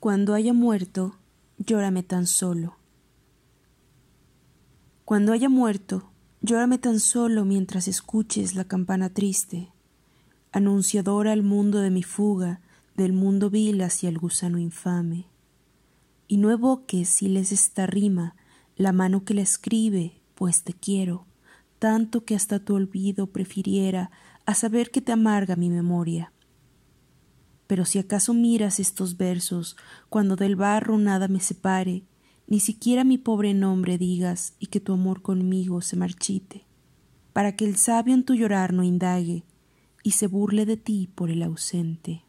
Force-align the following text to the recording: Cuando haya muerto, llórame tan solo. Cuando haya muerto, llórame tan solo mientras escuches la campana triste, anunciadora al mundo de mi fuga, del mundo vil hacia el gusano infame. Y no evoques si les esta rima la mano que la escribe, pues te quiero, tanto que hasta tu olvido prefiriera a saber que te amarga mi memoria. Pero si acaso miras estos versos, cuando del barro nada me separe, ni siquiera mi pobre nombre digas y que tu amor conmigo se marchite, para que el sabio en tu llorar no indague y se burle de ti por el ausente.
Cuando 0.00 0.34
haya 0.34 0.52
muerto, 0.52 1.16
llórame 1.58 2.04
tan 2.04 2.28
solo. 2.28 2.76
Cuando 5.04 5.32
haya 5.32 5.48
muerto, 5.48 6.12
llórame 6.40 6.78
tan 6.78 7.00
solo 7.00 7.44
mientras 7.44 7.88
escuches 7.88 8.54
la 8.54 8.62
campana 8.62 9.12
triste, 9.12 9.72
anunciadora 10.52 11.32
al 11.32 11.42
mundo 11.42 11.80
de 11.80 11.90
mi 11.90 12.04
fuga, 12.04 12.60
del 12.96 13.12
mundo 13.12 13.50
vil 13.50 13.82
hacia 13.82 14.08
el 14.08 14.18
gusano 14.18 14.58
infame. 14.58 15.26
Y 16.28 16.36
no 16.36 16.52
evoques 16.52 17.08
si 17.08 17.26
les 17.26 17.50
esta 17.50 17.88
rima 17.88 18.36
la 18.76 18.92
mano 18.92 19.24
que 19.24 19.34
la 19.34 19.42
escribe, 19.42 20.22
pues 20.36 20.62
te 20.62 20.74
quiero, 20.74 21.26
tanto 21.80 22.24
que 22.24 22.36
hasta 22.36 22.60
tu 22.60 22.76
olvido 22.76 23.26
prefiriera 23.32 24.12
a 24.46 24.54
saber 24.54 24.92
que 24.92 25.00
te 25.00 25.10
amarga 25.10 25.56
mi 25.56 25.70
memoria. 25.70 26.32
Pero 27.68 27.84
si 27.84 28.00
acaso 28.00 28.34
miras 28.34 28.80
estos 28.80 29.16
versos, 29.16 29.76
cuando 30.08 30.34
del 30.34 30.56
barro 30.56 30.98
nada 30.98 31.28
me 31.28 31.38
separe, 31.38 32.02
ni 32.48 32.58
siquiera 32.58 33.04
mi 33.04 33.18
pobre 33.18 33.54
nombre 33.54 33.98
digas 33.98 34.54
y 34.58 34.66
que 34.66 34.80
tu 34.80 34.94
amor 34.94 35.22
conmigo 35.22 35.80
se 35.82 35.94
marchite, 35.94 36.64
para 37.32 37.54
que 37.54 37.64
el 37.64 37.76
sabio 37.76 38.14
en 38.14 38.24
tu 38.24 38.34
llorar 38.34 38.72
no 38.72 38.82
indague 38.82 39.44
y 40.02 40.12
se 40.12 40.26
burle 40.26 40.66
de 40.66 40.78
ti 40.78 41.08
por 41.14 41.30
el 41.30 41.42
ausente. 41.42 42.24